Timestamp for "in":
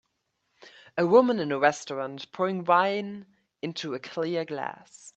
1.39-1.51